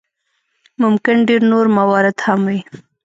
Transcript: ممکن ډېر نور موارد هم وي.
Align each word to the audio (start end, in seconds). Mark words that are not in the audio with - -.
ممکن 0.83 1.15
ډېر 1.27 1.41
نور 1.51 1.65
موارد 1.77 2.17
هم 2.25 2.39
وي. 2.49 2.59